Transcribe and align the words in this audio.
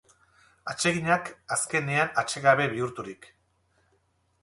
Atseginak 0.73 1.29
azkenean 1.57 2.19
atsekabe 2.25 2.69
bihurturik. 2.75 3.33